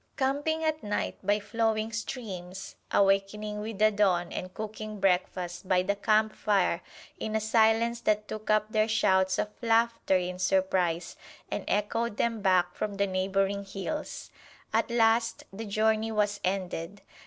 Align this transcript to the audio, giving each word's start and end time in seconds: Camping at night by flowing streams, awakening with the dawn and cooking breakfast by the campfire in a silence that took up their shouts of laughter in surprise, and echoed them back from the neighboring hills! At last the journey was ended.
Camping 0.17 0.63
at 0.63 0.81
night 0.81 1.19
by 1.23 1.39
flowing 1.39 1.91
streams, 1.91 2.75
awakening 2.89 3.59
with 3.59 3.77
the 3.77 3.91
dawn 3.91 4.31
and 4.31 4.51
cooking 4.51 4.99
breakfast 4.99 5.67
by 5.69 5.83
the 5.83 5.95
campfire 5.95 6.81
in 7.19 7.35
a 7.35 7.39
silence 7.39 8.01
that 8.01 8.27
took 8.27 8.49
up 8.49 8.71
their 8.71 8.87
shouts 8.87 9.37
of 9.37 9.49
laughter 9.61 10.17
in 10.17 10.39
surprise, 10.39 11.15
and 11.51 11.63
echoed 11.67 12.17
them 12.17 12.41
back 12.41 12.73
from 12.73 12.95
the 12.95 13.05
neighboring 13.05 13.63
hills! 13.63 14.31
At 14.73 14.89
last 14.89 15.43
the 15.53 15.65
journey 15.65 16.11
was 16.11 16.39
ended. 16.43 17.03